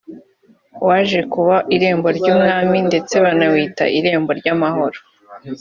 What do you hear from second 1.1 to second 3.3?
kuba irembo ry’i Bwami ndetse